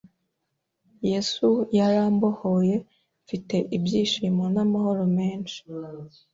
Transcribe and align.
Yesu 1.09 1.47
yarambohoye 1.77 2.75
mfite 3.23 3.55
ibyishimo 3.77 4.43
n’amahoro 4.55 5.03
menshi 5.17 5.59